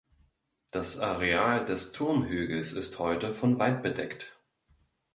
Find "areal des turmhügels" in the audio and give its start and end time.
0.97-2.73